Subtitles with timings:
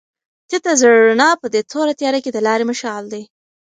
[0.49, 3.23] تته زېړه رڼا په دې توره تیاره کې د لارې مشال دی.